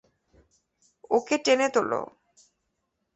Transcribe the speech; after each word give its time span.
ওকে 1.11 1.35
টেনে 1.45 1.67
তোলো। 1.73 2.01